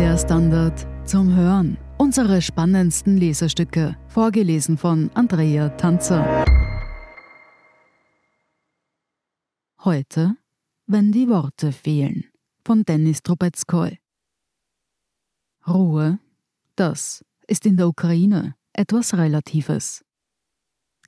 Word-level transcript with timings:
Der 0.00 0.16
Standard 0.16 0.86
zum 1.06 1.36
Hören. 1.36 1.76
Unsere 1.98 2.40
spannendsten 2.40 3.18
Leserstücke, 3.18 3.98
vorgelesen 4.08 4.78
von 4.78 5.10
Andrea 5.12 5.68
Tanzer. 5.68 6.46
Heute, 9.84 10.36
wenn 10.86 11.12
die 11.12 11.28
Worte 11.28 11.70
fehlen, 11.72 12.24
von 12.64 12.82
Dennis 12.84 13.22
Trubetskoy. 13.22 13.98
Ruhe, 15.68 16.18
das 16.76 17.22
ist 17.46 17.66
in 17.66 17.76
der 17.76 17.86
Ukraine 17.86 18.54
etwas 18.72 19.12
Relatives. 19.12 20.02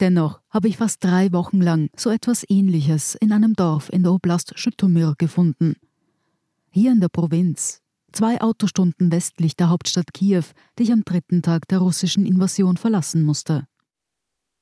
Dennoch 0.00 0.42
habe 0.50 0.68
ich 0.68 0.76
fast 0.76 1.02
drei 1.02 1.32
Wochen 1.32 1.62
lang 1.62 1.88
so 1.96 2.10
etwas 2.10 2.44
Ähnliches 2.46 3.14
in 3.14 3.32
einem 3.32 3.54
Dorf 3.54 3.88
in 3.88 4.02
der 4.02 4.12
Oblast 4.12 4.52
Schütomyr 4.58 5.14
gefunden. 5.16 5.76
Hier 6.68 6.92
in 6.92 7.00
der 7.00 7.08
Provinz, 7.08 7.81
zwei 8.12 8.40
Autostunden 8.40 9.10
westlich 9.10 9.56
der 9.56 9.68
Hauptstadt 9.68 10.12
Kiew, 10.12 10.44
die 10.78 10.84
ich 10.84 10.92
am 10.92 11.04
dritten 11.04 11.42
Tag 11.42 11.68
der 11.68 11.78
russischen 11.78 12.26
Invasion 12.26 12.76
verlassen 12.76 13.24
musste. 13.24 13.66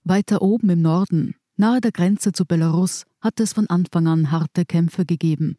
Weiter 0.04 0.42
oben 0.42 0.70
im 0.70 0.82
Norden, 0.82 1.34
nahe 1.56 1.80
der 1.80 1.92
Grenze 1.92 2.32
zu 2.32 2.44
Belarus, 2.46 3.04
hat 3.20 3.38
es 3.40 3.52
von 3.52 3.68
Anfang 3.68 4.06
an 4.06 4.30
harte 4.30 4.64
Kämpfe 4.64 5.04
gegeben. 5.04 5.56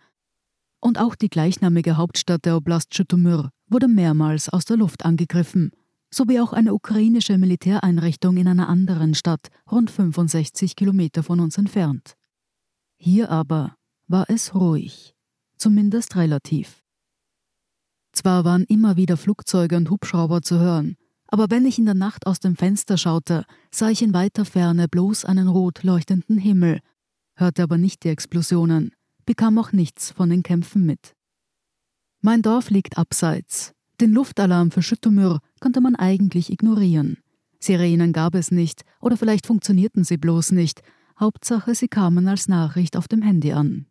Und 0.79 0.99
auch 0.99 1.15
die 1.15 1.29
gleichnamige 1.29 1.97
Hauptstadt 1.97 2.45
der 2.45 2.57
Oblast 2.57 2.95
Schütomyr 2.95 3.51
wurde 3.67 3.87
mehrmals 3.87 4.49
aus 4.49 4.65
der 4.65 4.77
Luft 4.77 5.05
angegriffen 5.05 5.71
sowie 6.13 6.39
auch 6.39 6.53
eine 6.53 6.73
ukrainische 6.73 7.37
Militäreinrichtung 7.37 8.37
in 8.37 8.47
einer 8.47 8.67
anderen 8.67 9.15
Stadt, 9.15 9.47
rund 9.71 9.89
65 9.89 10.75
Kilometer 10.75 11.23
von 11.23 11.39
uns 11.39 11.57
entfernt. 11.57 12.15
Hier 12.97 13.31
aber 13.31 13.75
war 14.07 14.29
es 14.29 14.53
ruhig, 14.53 15.15
zumindest 15.55 16.17
relativ. 16.17 16.83
Zwar 18.13 18.43
waren 18.43 18.65
immer 18.65 18.97
wieder 18.97 19.17
Flugzeuge 19.17 19.77
und 19.77 19.89
Hubschrauber 19.89 20.41
zu 20.41 20.59
hören, 20.59 20.97
aber 21.27 21.49
wenn 21.49 21.65
ich 21.65 21.79
in 21.79 21.85
der 21.85 21.95
Nacht 21.95 22.27
aus 22.27 22.39
dem 22.39 22.57
Fenster 22.57 22.97
schaute, 22.97 23.45
sah 23.71 23.89
ich 23.89 24.01
in 24.01 24.13
weiter 24.13 24.43
Ferne 24.43 24.87
bloß 24.89 25.23
einen 25.25 25.47
rot 25.47 25.83
leuchtenden 25.83 26.37
Himmel, 26.37 26.79
hörte 27.35 27.63
aber 27.63 27.77
nicht 27.77 28.03
die 28.03 28.09
Explosionen, 28.09 28.91
bekam 29.25 29.57
auch 29.57 29.71
nichts 29.71 30.11
von 30.11 30.29
den 30.29 30.43
Kämpfen 30.43 30.85
mit. 30.85 31.15
Mein 32.19 32.41
Dorf 32.41 32.69
liegt 32.69 32.97
abseits, 32.97 33.73
den 34.01 34.13
Luftalarm 34.13 34.71
für 34.71 34.81
Schüttomyr 34.81 35.39
konnte 35.59 35.79
man 35.79 35.95
eigentlich 35.95 36.51
ignorieren. 36.51 37.17
Sirenen 37.59 38.13
gab 38.13 38.33
es 38.33 38.49
nicht 38.49 38.81
oder 38.99 39.15
vielleicht 39.15 39.45
funktionierten 39.45 40.03
sie 40.03 40.17
bloß 40.17 40.51
nicht. 40.51 40.81
Hauptsache, 41.19 41.75
sie 41.75 41.87
kamen 41.87 42.27
als 42.27 42.47
Nachricht 42.47 42.97
auf 42.97 43.07
dem 43.07 43.21
Handy 43.21 43.53
an. 43.53 43.85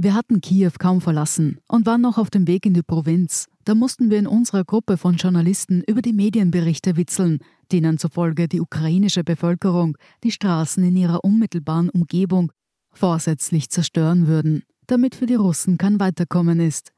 Wir 0.00 0.14
hatten 0.14 0.40
Kiew 0.40 0.70
kaum 0.78 1.00
verlassen 1.00 1.58
und 1.66 1.84
waren 1.84 2.02
noch 2.02 2.18
auf 2.18 2.30
dem 2.30 2.46
Weg 2.46 2.64
in 2.64 2.72
die 2.72 2.84
Provinz. 2.84 3.48
Da 3.64 3.74
mussten 3.74 4.10
wir 4.10 4.18
in 4.20 4.28
unserer 4.28 4.62
Gruppe 4.62 4.96
von 4.96 5.16
Journalisten 5.16 5.82
über 5.88 6.02
die 6.02 6.12
Medienberichte 6.12 6.96
witzeln, 6.96 7.40
denen 7.72 7.98
zufolge 7.98 8.46
die 8.46 8.60
ukrainische 8.60 9.24
Bevölkerung 9.24 9.98
die 10.22 10.30
Straßen 10.30 10.84
in 10.84 10.94
ihrer 10.94 11.24
unmittelbaren 11.24 11.90
Umgebung 11.90 12.52
vorsätzlich 12.92 13.70
zerstören 13.70 14.28
würden, 14.28 14.62
damit 14.86 15.16
für 15.16 15.26
die 15.26 15.34
Russen 15.34 15.78
kein 15.78 15.98
Weiterkommen 15.98 16.60
ist. 16.60 16.92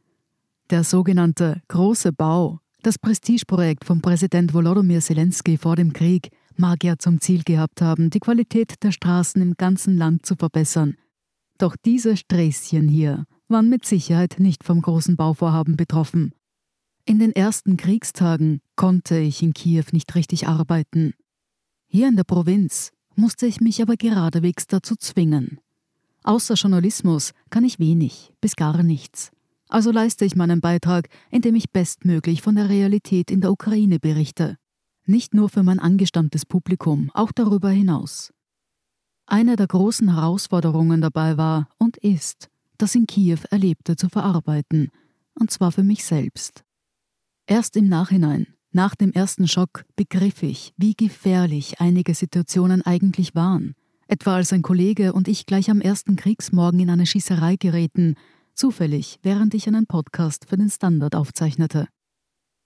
Der 0.69 0.85
sogenannte 0.85 1.63
Große 1.69 2.13
Bau, 2.13 2.61
das 2.83 2.99
Prestigeprojekt 2.99 3.87
von 3.87 4.03
Präsident 4.03 4.53
Volodymyr 4.53 5.01
Zelensky 5.01 5.57
vor 5.57 5.75
dem 5.75 5.95
Krieg, 5.95 6.29
mag 6.55 6.85
ja 6.85 6.99
zum 6.99 7.19
Ziel 7.19 7.45
gehabt 7.45 7.81
haben, 7.81 8.11
die 8.11 8.21
Qualität 8.21 8.75
der 8.83 8.93
Straßen 8.93 9.41
im 9.41 9.55
ganzen 9.55 9.97
Land 9.97 10.27
zu 10.27 10.37
verbessern. 10.37 10.97
Doch 11.61 11.77
diese 11.77 12.17
Sträßchen 12.17 12.89
hier 12.89 13.27
waren 13.49 13.69
mit 13.69 13.85
Sicherheit 13.85 14.37
nicht 14.39 14.65
vom 14.65 14.81
großen 14.81 15.17
Bauvorhaben 15.17 15.77
betroffen. 15.77 16.33
In 17.05 17.19
den 17.19 17.33
ersten 17.33 17.77
Kriegstagen 17.77 18.63
konnte 18.77 19.19
ich 19.19 19.43
in 19.43 19.53
Kiew 19.53 19.85
nicht 19.93 20.15
richtig 20.15 20.49
arbeiten. 20.49 21.13
Hier 21.87 22.09
in 22.09 22.17
der 22.17 22.25
Provinz 22.25 22.93
musste 23.15 23.45
ich 23.45 23.61
mich 23.61 23.83
aber 23.83 23.97
geradewegs 23.97 24.69
dazu 24.69 24.97
zwingen. 24.97 25.61
Außer 26.23 26.55
Journalismus 26.55 27.33
kann 27.51 27.65
ich 27.65 27.79
wenig 27.79 28.33
bis 28.41 28.57
gar 28.57 28.83
nichts. 28.83 29.31
Also 29.69 29.91
leiste 29.91 30.25
ich 30.25 30.37
meinen 30.37 30.63
Beitrag, 30.63 31.11
indem 31.31 31.57
ich 31.57 31.73
bestmöglich 31.73 32.41
von 32.41 32.55
der 32.55 32.71
Realität 32.71 33.31
in 33.31 33.43
der 33.43 33.53
Ukraine 33.53 33.99
berichte. 33.99 34.57
Nicht 35.05 35.35
nur 35.35 35.51
für 35.51 35.63
mein 35.63 35.79
angestammtes 35.79 36.47
Publikum, 36.47 37.11
auch 37.13 37.33
darüber 37.33 37.69
hinaus. 37.69 38.33
Eine 39.33 39.55
der 39.55 39.69
großen 39.69 40.13
Herausforderungen 40.13 41.01
dabei 41.01 41.37
war 41.37 41.69
und 41.79 41.97
ist, 41.99 42.49
das 42.79 42.97
in 42.97 43.07
Kiew 43.07 43.39
Erlebte 43.53 43.95
zu 43.95 44.09
verarbeiten, 44.09 44.91
und 45.35 45.53
zwar 45.53 45.71
für 45.71 45.85
mich 45.85 46.05
selbst. 46.05 46.65
Erst 47.47 47.77
im 47.77 47.89
Nachhinein, 47.89 48.49
nach 48.73 48.97
dem 48.97 49.13
ersten 49.13 49.47
Schock, 49.47 49.85
begriff 49.95 50.43
ich, 50.43 50.75
wie 50.77 50.95
gefährlich 50.95 51.81
einige 51.81 52.13
Situationen 52.13 52.83
eigentlich 52.83 53.37
waren, 53.37 53.75
etwa 54.09 54.35
als 54.35 54.53
ein 54.53 54.63
Kollege 54.63 55.13
und 55.13 55.29
ich 55.29 55.47
gleich 55.47 55.71
am 55.71 55.81
ersten 55.81 56.17
Kriegsmorgen 56.17 56.81
in 56.81 56.91
eine 56.91 57.07
Schießerei 57.07 57.55
gerieten, 57.55 58.17
zufällig, 58.55 59.21
während 59.23 59.55
ich 59.55 59.69
einen 59.69 59.87
Podcast 59.87 60.47
für 60.49 60.57
den 60.57 60.71
Standard 60.71 61.15
aufzeichnete. 61.15 61.87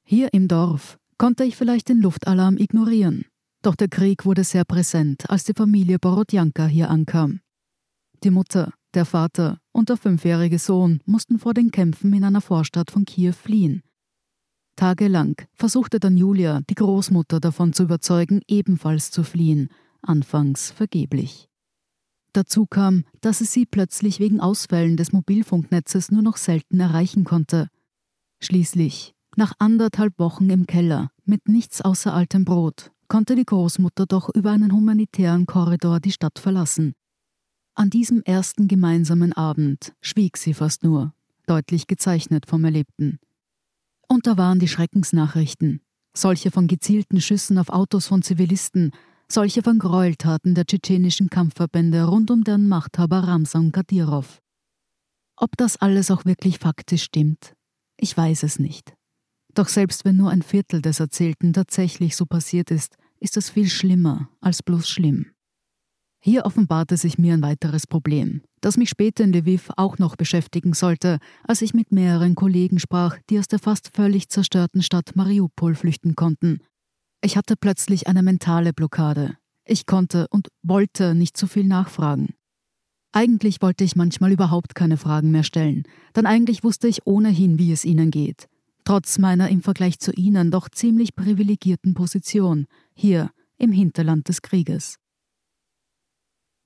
Hier 0.03 0.33
im 0.33 0.49
Dorf 0.49 0.97
konnte 1.19 1.45
ich 1.45 1.57
vielleicht 1.57 1.91
den 1.91 2.01
Luftalarm 2.01 2.57
ignorieren, 2.57 3.27
doch 3.65 3.77
der 3.77 3.89
Krieg 3.89 4.27
wurde 4.27 4.45
sehr 4.45 4.65
präsent, 4.65 5.29
als 5.31 5.45
die 5.45 5.55
Familie 5.55 5.99
Borodjanka 5.99 6.67
hier 6.67 6.91
ankam. 6.91 7.41
Die 8.23 8.31
Mutter, 8.31 8.73
der 8.93 9.05
Vater 9.05 9.59
und 9.73 9.89
der 9.89 9.97
fünfjährige 9.97 10.59
Sohn 10.59 11.01
mussten 11.07 11.39
vor 11.39 11.55
den 11.55 11.71
Kämpfen 11.71 12.13
in 12.13 12.25
einer 12.25 12.41
Vorstadt 12.41 12.91
von 12.91 13.05
Kiew 13.05 13.33
fliehen. 13.33 13.83
Tagelang 14.77 15.37
versuchte 15.53 16.01
dann 16.01 16.17
Julia, 16.17 16.61
die 16.69 16.75
Großmutter 16.75 17.41
davon 17.41 17.73
zu 17.73 17.85
überzeugen, 17.85 18.41
ebenfalls 18.49 19.11
zu 19.11 19.23
fliehen, 19.23 19.69
anfangs 20.03 20.71
vergeblich. 20.71 21.49
Dazu 22.33 22.67
kam, 22.67 23.05
dass 23.21 23.41
es 23.41 23.53
sie 23.53 23.65
plötzlich 23.65 24.19
wegen 24.19 24.41
Ausfällen 24.41 24.97
des 24.97 25.13
Mobilfunknetzes 25.13 26.11
nur 26.11 26.23
noch 26.23 26.37
selten 26.37 26.81
erreichen 26.81 27.25
konnte. 27.25 27.69
Schließlich, 28.41 29.15
nach 29.37 29.53
anderthalb 29.59 30.19
Wochen 30.19 30.51
im 30.51 30.67
Keller, 30.67 31.11
mit 31.25 31.49
nichts 31.49 31.81
außer 31.81 32.13
altem 32.13 32.45
Brot, 32.45 32.91
konnte 33.15 33.37
die 33.37 33.45
Großmutter 33.45 34.07
doch 34.07 34.29
über 34.35 34.51
einen 34.51 34.73
humanitären 34.73 35.47
Korridor 35.47 36.01
die 36.01 36.11
Stadt 36.11 36.41
verlassen. 36.41 36.95
An 37.77 37.89
diesem 37.89 38.25
ersten 38.25 38.67
gemeinsamen 38.67 39.33
Abend 39.33 39.95
schwieg 40.01 40.37
sie 40.37 40.53
fast 40.53 40.83
nur, 40.83 41.15
deutlich 41.47 41.87
gezeichnet 41.87 42.47
vom 42.49 42.65
Erlebten. 42.65 43.21
Und 44.09 44.27
da 44.27 44.37
waren 44.37 44.59
die 44.59 44.67
Schreckensnachrichten, 44.67 45.81
solche 46.13 46.51
von 46.51 46.67
gezielten 46.67 47.21
Schüssen 47.21 47.57
auf 47.59 47.69
Autos 47.69 48.09
von 48.09 48.23
Zivilisten, 48.23 48.91
solche 49.29 49.63
von 49.63 49.79
Gräueltaten 49.79 50.57
der 50.57 50.67
tschetschenischen 50.67 51.31
Kampfverbände 51.31 52.03
rund 52.03 52.33
um 52.33 52.43
deren 52.43 52.67
Machthaber 52.67 53.21
Ramsan 53.21 53.71
Kadyrov. 53.71 54.41
Ob 55.37 55.57
das 55.57 55.77
alles 55.77 56.11
auch 56.11 56.25
wirklich 56.25 56.59
faktisch 56.59 57.05
stimmt, 57.05 57.55
ich 57.97 58.17
weiß 58.17 58.43
es 58.43 58.59
nicht. 58.59 58.93
Doch 59.55 59.69
selbst 59.69 60.05
wenn 60.05 60.17
nur 60.17 60.31
ein 60.31 60.43
Viertel 60.43 60.83
des 60.83 60.99
Erzählten 60.99 61.53
tatsächlich 61.53 62.17
so 62.17 62.27
passiert 62.27 62.73
ist, 62.73 62.97
ist 63.25 63.37
es 63.37 63.51
viel 63.51 63.69
schlimmer 63.69 64.29
als 64.41 64.63
bloß 64.63 64.89
schlimm. 64.89 65.33
Hier 66.23 66.47
offenbarte 66.47 66.97
sich 66.97 67.19
mir 67.19 67.35
ein 67.35 67.43
weiteres 67.43 67.87
Problem, 67.87 68.43
das 68.61 68.77
mich 68.77 68.89
später 68.89 69.25
in 69.25 69.33
Lviv 69.33 69.71
auch 69.77 69.99
noch 69.99 70.15
beschäftigen 70.15 70.73
sollte, 70.73 71.19
als 71.43 71.61
ich 71.63 71.75
mit 71.75 71.91
mehreren 71.91 72.37
Kollegen 72.37 72.79
sprach, 72.79 73.19
die 73.29 73.39
aus 73.39 73.49
der 73.49 73.59
fast 73.59 73.91
völlig 73.95 74.29
zerstörten 74.29 74.83
Stadt 74.83 75.17
Mariupol 75.17 75.75
flüchten 75.75 76.15
konnten 76.15 76.61
ich 77.25 77.39
hatte 77.39 77.57
plötzlich 77.57 78.07
eine 78.07 78.23
mentale 78.23 78.75
Blockade. 78.75 79.39
Ich 79.65 79.87
konnte 79.87 80.29
und 80.29 80.49
wollte 80.63 81.15
nicht 81.15 81.39
zu 81.39 81.47
viel 81.47 81.65
nachfragen. 81.65 82.35
Eigentlich 83.13 83.63
wollte 83.63 83.83
ich 83.83 83.97
manchmal 83.97 84.31
überhaupt 84.31 84.75
keine 84.75 84.99
Fragen 84.99 85.31
mehr 85.31 85.43
stellen, 85.43 85.85
denn 86.15 86.27
eigentlich 86.27 86.65
wusste 86.65 86.87
ich 86.87 87.07
ohnehin, 87.07 87.59
wie 87.59 87.73
es 87.73 87.87
ihnen 87.87 88.11
geht. 88.11 88.47
Trotz 88.85 89.19
meiner 89.19 89.49
im 89.49 89.63
Vergleich 89.63 89.99
zu 89.99 90.13
ihnen 90.13 90.51
doch 90.51 90.69
ziemlich 90.69 91.17
privilegierten 91.17 91.95
Position, 91.95 92.67
hier 92.95 93.31
im 93.57 93.73
Hinterland 93.73 94.29
des 94.29 94.43
Krieges. 94.43 94.99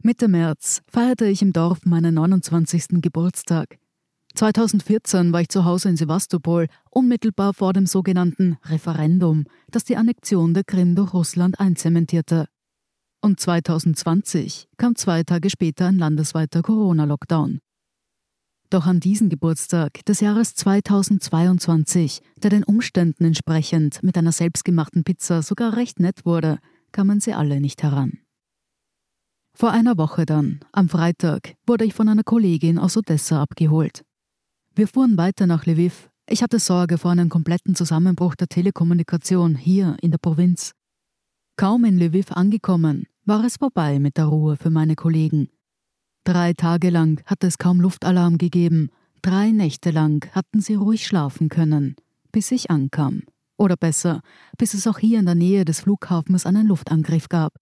Mitte 0.02 0.28
März 0.28 0.82
feierte 0.88 1.26
ich 1.26 1.42
im 1.42 1.52
Dorf 1.52 1.84
meinen 1.84 2.14
29. 2.14 3.00
Geburtstag. 3.00 3.78
2014 4.34 5.32
war 5.32 5.40
ich 5.40 5.48
zu 5.48 5.64
Hause 5.64 5.88
in 5.88 5.96
Sevastopol, 5.96 6.68
unmittelbar 6.90 7.54
vor 7.54 7.72
dem 7.72 7.86
sogenannten 7.86 8.58
Referendum, 8.64 9.44
das 9.70 9.84
die 9.84 9.96
Annexion 9.96 10.54
der 10.54 10.64
Krim 10.64 10.94
durch 10.94 11.12
Russland 11.14 11.58
einzementierte. 11.58 12.46
Und 13.20 13.40
2020 13.40 14.68
kam 14.76 14.94
zwei 14.94 15.24
Tage 15.24 15.50
später 15.50 15.86
ein 15.86 15.98
landesweiter 15.98 16.62
Corona-Lockdown. 16.62 17.60
Doch 18.70 18.86
an 18.86 19.00
diesen 19.00 19.30
Geburtstag 19.30 20.04
des 20.04 20.20
Jahres 20.20 20.54
2022, 20.54 22.20
der 22.42 22.50
den 22.50 22.64
Umständen 22.64 23.24
entsprechend 23.24 24.02
mit 24.02 24.18
einer 24.18 24.32
selbstgemachten 24.32 25.04
Pizza 25.04 25.42
sogar 25.42 25.76
recht 25.76 26.00
nett 26.00 26.26
wurde, 26.26 26.58
kamen 26.92 27.20
sie 27.20 27.32
alle 27.32 27.60
nicht 27.60 27.82
heran. 27.82 28.18
Vor 29.54 29.72
einer 29.72 29.96
Woche 29.96 30.26
dann, 30.26 30.60
am 30.70 30.88
Freitag, 30.88 31.54
wurde 31.66 31.84
ich 31.84 31.94
von 31.94 32.08
einer 32.08 32.22
Kollegin 32.22 32.78
aus 32.78 32.96
Odessa 32.96 33.42
abgeholt. 33.42 34.04
Wir 34.74 34.86
fuhren 34.86 35.16
weiter 35.16 35.46
nach 35.46 35.66
Lviv, 35.66 36.10
Ich 36.28 36.42
hatte 36.42 36.58
Sorge 36.58 36.98
vor 36.98 37.10
einem 37.10 37.30
kompletten 37.30 37.74
Zusammenbruch 37.74 38.34
der 38.34 38.48
Telekommunikation 38.48 39.56
hier 39.56 39.96
in 40.02 40.10
der 40.10 40.18
Provinz. 40.18 40.72
Kaum 41.56 41.86
in 41.86 41.98
Lviv 41.98 42.32
angekommen, 42.32 43.06
war 43.24 43.42
es 43.44 43.56
vorbei 43.56 43.98
mit 43.98 44.18
der 44.18 44.26
Ruhe 44.26 44.56
für 44.56 44.70
meine 44.70 44.94
Kollegen. 44.94 45.48
Drei 46.24 46.52
Tage 46.52 46.90
lang 46.90 47.22
hatte 47.26 47.46
es 47.46 47.58
kaum 47.58 47.80
Luftalarm 47.80 48.38
gegeben, 48.38 48.90
drei 49.22 49.50
Nächte 49.50 49.90
lang 49.90 50.28
hatten 50.32 50.60
sie 50.60 50.74
ruhig 50.74 51.06
schlafen 51.06 51.48
können, 51.48 51.96
bis 52.32 52.50
ich 52.50 52.70
ankam. 52.70 53.22
Oder 53.56 53.76
besser, 53.76 54.20
bis 54.56 54.74
es 54.74 54.86
auch 54.86 54.98
hier 54.98 55.18
in 55.18 55.26
der 55.26 55.34
Nähe 55.34 55.64
des 55.64 55.80
Flughafens 55.80 56.46
einen 56.46 56.66
Luftangriff 56.66 57.28
gab. 57.28 57.54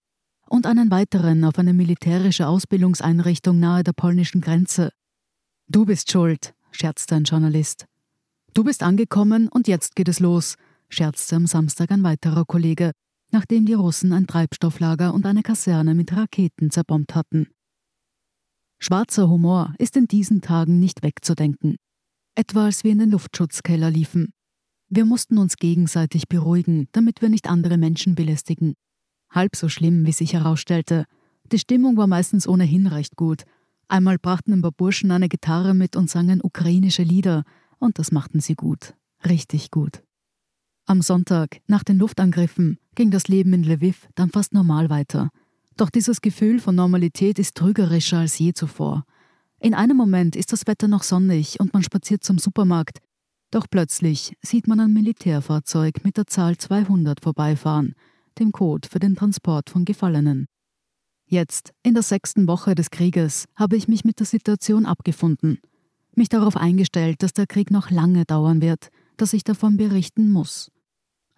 Und 0.49 0.65
einen 0.65 0.91
weiteren 0.91 1.43
auf 1.43 1.57
eine 1.59 1.73
militärische 1.73 2.47
Ausbildungseinrichtung 2.47 3.59
nahe 3.59 3.83
der 3.83 3.93
polnischen 3.93 4.41
Grenze. 4.41 4.91
Du 5.67 5.85
bist 5.85 6.11
schuld, 6.11 6.53
scherzte 6.71 7.15
ein 7.15 7.23
Journalist. 7.23 7.85
Du 8.53 8.63
bist 8.63 8.83
angekommen 8.83 9.49
und 9.49 9.67
jetzt 9.67 9.95
geht 9.95 10.07
es 10.07 10.19
los, 10.19 10.55
scherzte 10.89 11.35
am 11.35 11.47
Samstag 11.47 11.91
ein 11.91 12.03
weiterer 12.03 12.45
Kollege, 12.45 12.91
nachdem 13.31 13.65
die 13.65 13.73
Russen 13.73 14.13
ein 14.13 14.27
Treibstofflager 14.27 15.13
und 15.13 15.25
eine 15.25 15.43
Kaserne 15.43 15.95
mit 15.95 16.15
Raketen 16.15 16.71
zerbombt 16.71 17.13
hatten. 17.15 17.47
Schwarzer 18.79 19.27
Humor 19.27 19.73
ist 19.79 19.97
in 19.97 20.07
diesen 20.07 20.41
Tagen 20.41 20.79
nicht 20.79 21.01
wegzudenken. 21.01 21.77
Etwa 22.35 22.65
als 22.65 22.83
wir 22.83 22.91
in 22.91 22.99
den 22.99 23.11
Luftschutzkeller 23.11 23.89
liefen. 23.89 24.31
Wir 24.89 25.03
mussten 25.03 25.37
uns 25.39 25.57
gegenseitig 25.57 26.27
beruhigen, 26.29 26.87
damit 26.91 27.21
wir 27.21 27.29
nicht 27.29 27.49
andere 27.49 27.77
Menschen 27.77 28.13
belästigen. 28.15 28.75
Halb 29.31 29.55
so 29.55 29.67
schlimm, 29.67 30.05
wie 30.05 30.11
sich 30.11 30.33
herausstellte. 30.33 31.05
Die 31.51 31.59
Stimmung 31.59 31.97
war 31.97 32.07
meistens 32.07 32.47
ohnehin 32.47 32.87
recht 32.87 33.15
gut. 33.15 33.43
Einmal 33.87 34.19
brachten 34.19 34.53
ein 34.53 34.61
paar 34.61 34.71
Burschen 34.71 35.11
eine 35.11 35.27
Gitarre 35.27 35.73
mit 35.73 35.95
und 35.95 36.09
sangen 36.09 36.41
ukrainische 36.43 37.03
Lieder, 37.03 37.43
und 37.79 37.99
das 37.99 38.11
machten 38.11 38.39
sie 38.39 38.55
gut. 38.55 38.93
Richtig 39.25 39.71
gut. 39.71 40.03
Am 40.85 41.01
Sonntag, 41.01 41.61
nach 41.67 41.83
den 41.83 41.97
Luftangriffen, 41.97 42.77
ging 42.95 43.11
das 43.11 43.27
Leben 43.27 43.53
in 43.53 43.63
Lviv 43.63 44.07
dann 44.15 44.29
fast 44.29 44.53
normal 44.53 44.89
weiter. 44.89 45.29
Doch 45.77 45.91
dieses 45.91 46.21
Gefühl 46.21 46.59
von 46.59 46.73
Normalität 46.73 47.37
ist 47.37 47.55
trügerischer 47.55 48.17
als 48.17 48.39
je 48.39 48.51
zuvor. 48.53 49.03
In 49.59 49.75
einem 49.75 49.95
Moment 49.95 50.35
ist 50.35 50.51
das 50.51 50.65
Wetter 50.65 50.87
noch 50.87 51.03
sonnig 51.03 51.59
und 51.59 51.73
man 51.73 51.83
spaziert 51.83 52.23
zum 52.23 52.39
Supermarkt, 52.39 52.99
doch 53.51 53.67
plötzlich 53.69 54.35
sieht 54.41 54.67
man 54.67 54.79
ein 54.79 54.91
Militärfahrzeug 54.91 56.03
mit 56.03 56.17
der 56.17 56.27
Zahl 56.27 56.57
200 56.57 57.21
vorbeifahren, 57.21 57.93
dem 58.39 58.51
Code 58.51 58.89
für 58.89 58.99
den 58.99 59.15
Transport 59.15 59.69
von 59.69 59.85
Gefallenen. 59.85 60.47
Jetzt, 61.27 61.73
in 61.83 61.93
der 61.93 62.03
sechsten 62.03 62.47
Woche 62.47 62.75
des 62.75 62.89
Krieges, 62.89 63.45
habe 63.55 63.75
ich 63.75 63.87
mich 63.87 64.03
mit 64.03 64.19
der 64.19 64.25
Situation 64.25 64.85
abgefunden, 64.85 65.59
mich 66.15 66.29
darauf 66.29 66.57
eingestellt, 66.57 67.21
dass 67.21 67.33
der 67.33 67.47
Krieg 67.47 67.71
noch 67.71 67.89
lange 67.91 68.25
dauern 68.25 68.61
wird, 68.61 68.89
dass 69.15 69.33
ich 69.33 69.43
davon 69.43 69.77
berichten 69.77 70.31
muss. 70.31 70.71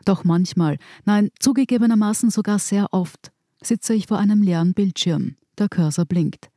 Doch 0.05 0.23
manchmal, 0.23 0.77
nein, 1.05 1.29
zugegebenermaßen 1.39 2.31
sogar 2.31 2.57
sehr 2.57 2.87
oft, 2.91 3.31
sitze 3.61 3.93
ich 3.93 4.07
vor 4.07 4.17
einem 4.17 4.41
leeren 4.41 4.73
Bildschirm, 4.73 5.35
der 5.57 5.69
Cursor 5.69 6.05
blinkt. 6.05 6.49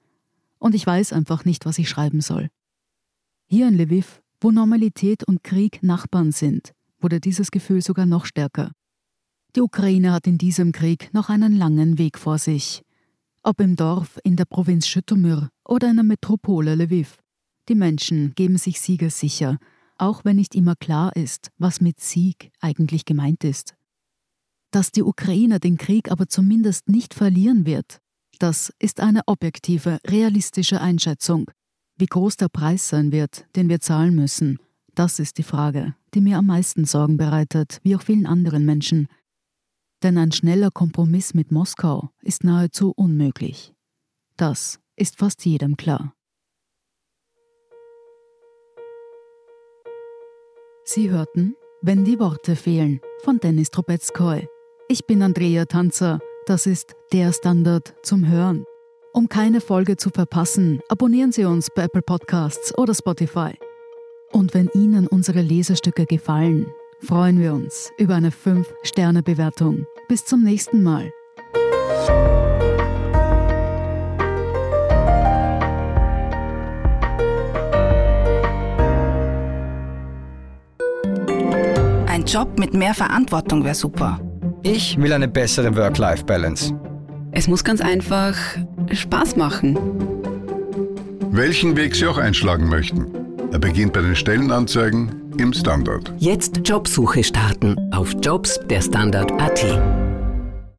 Und 0.58 0.74
ich 0.74 0.86
weiß 0.86 1.12
einfach 1.12 1.44
nicht, 1.44 1.66
was 1.66 1.78
ich 1.78 1.88
schreiben 1.88 2.20
soll. 2.20 2.48
Hier 3.46 3.68
in 3.68 3.76
Lviv 3.76 4.22
wo 4.42 4.50
Normalität 4.50 5.22
und 5.24 5.44
Krieg 5.44 5.82
Nachbarn 5.82 6.32
sind, 6.32 6.72
wurde 7.00 7.20
dieses 7.20 7.50
Gefühl 7.50 7.80
sogar 7.80 8.06
noch 8.06 8.26
stärker. 8.26 8.72
Die 9.54 9.60
Ukraine 9.60 10.12
hat 10.12 10.26
in 10.26 10.38
diesem 10.38 10.72
Krieg 10.72 11.12
noch 11.12 11.28
einen 11.28 11.56
langen 11.56 11.98
Weg 11.98 12.18
vor 12.18 12.38
sich. 12.38 12.82
Ob 13.42 13.60
im 13.60 13.76
Dorf, 13.76 14.18
in 14.24 14.36
der 14.36 14.44
Provinz 14.44 14.86
Schüttomyr 14.86 15.50
oder 15.64 15.90
in 15.90 15.96
der 15.96 16.04
Metropole 16.04 16.74
Lviv. 16.74 17.18
Die 17.68 17.74
Menschen 17.74 18.34
geben 18.34 18.56
sich 18.56 18.80
siegessicher, 18.80 19.58
auch 19.96 20.24
wenn 20.24 20.36
nicht 20.36 20.54
immer 20.54 20.74
klar 20.74 21.14
ist, 21.14 21.50
was 21.58 21.80
mit 21.80 22.00
Sieg 22.00 22.50
eigentlich 22.60 23.04
gemeint 23.04 23.44
ist. 23.44 23.74
Dass 24.72 24.90
die 24.90 25.04
Ukraine 25.04 25.60
den 25.60 25.76
Krieg 25.76 26.10
aber 26.10 26.26
zumindest 26.26 26.88
nicht 26.88 27.14
verlieren 27.14 27.66
wird, 27.66 28.00
das 28.40 28.72
ist 28.80 28.98
eine 28.98 29.20
objektive, 29.26 29.98
realistische 30.04 30.80
Einschätzung, 30.80 31.48
wie 31.96 32.06
groß 32.06 32.38
der 32.38 32.48
Preis 32.48 32.88
sein 32.88 33.12
wird, 33.12 33.46
den 33.54 33.68
wir 33.68 33.80
zahlen 33.80 34.16
müssen, 34.16 34.58
das 34.94 35.18
ist 35.18 35.38
die 35.38 35.42
Frage, 35.42 35.94
die 36.14 36.20
mir 36.20 36.38
am 36.38 36.46
meisten 36.46 36.84
Sorgen 36.84 37.16
bereitet, 37.16 37.78
wie 37.82 37.96
auch 37.96 38.02
vielen 38.02 38.26
anderen 38.26 38.64
Menschen. 38.64 39.08
Denn 40.02 40.18
ein 40.18 40.32
schneller 40.32 40.70
Kompromiss 40.70 41.32
mit 41.32 41.50
Moskau 41.50 42.10
ist 42.20 42.44
nahezu 42.44 42.92
unmöglich. 42.94 43.72
Das 44.36 44.80
ist 44.96 45.18
fast 45.18 45.44
jedem 45.46 45.76
klar. 45.76 46.14
Sie 50.84 51.10
hörten 51.10 51.54
Wenn 51.80 52.04
die 52.04 52.18
Worte 52.18 52.54
fehlen 52.54 53.00
von 53.24 53.38
Dennis 53.38 53.70
Trubetskoy. 53.70 54.46
Ich 54.92 55.06
bin 55.06 55.22
Andrea 55.22 55.64
Tanzer. 55.64 56.18
Das 56.44 56.66
ist 56.66 56.96
der 57.14 57.32
Standard 57.32 57.94
zum 58.02 58.28
Hören. 58.28 58.66
Um 59.14 59.26
keine 59.26 59.62
Folge 59.62 59.96
zu 59.96 60.10
verpassen, 60.10 60.82
abonnieren 60.86 61.32
Sie 61.32 61.46
uns 61.46 61.68
bei 61.74 61.84
Apple 61.84 62.02
Podcasts 62.02 62.76
oder 62.76 62.92
Spotify. 62.92 63.52
Und 64.32 64.52
wenn 64.52 64.68
Ihnen 64.74 65.06
unsere 65.06 65.40
Lesestücke 65.40 66.04
gefallen, 66.04 66.66
freuen 67.00 67.40
wir 67.40 67.54
uns 67.54 67.90
über 67.96 68.16
eine 68.16 68.28
5-Sterne-Bewertung. 68.28 69.86
Bis 70.08 70.26
zum 70.26 70.42
nächsten 70.42 70.82
Mal. 70.82 71.10
Ein 82.06 82.26
Job 82.26 82.58
mit 82.58 82.74
mehr 82.74 82.92
Verantwortung 82.92 83.64
wäre 83.64 83.74
super. 83.74 84.20
Ich 84.64 84.96
will 84.96 85.12
eine 85.12 85.26
bessere 85.26 85.74
Work-Life-Balance. 85.76 86.72
Es 87.32 87.48
muss 87.48 87.64
ganz 87.64 87.80
einfach 87.80 88.36
Spaß 88.92 89.36
machen. 89.36 89.76
Welchen 91.30 91.76
Weg 91.76 91.96
Sie 91.96 92.06
auch 92.06 92.18
einschlagen 92.18 92.68
möchten. 92.68 93.06
Er 93.50 93.58
beginnt 93.58 93.92
bei 93.92 94.02
den 94.02 94.14
Stellenanzeigen 94.14 95.10
im 95.38 95.52
Standard. 95.52 96.12
Jetzt 96.18 96.60
Jobsuche 96.64 97.24
starten 97.24 97.76
auf 97.92 98.14
Jobs 98.22 98.60
der 98.70 98.82
Standard.at. 98.82 100.01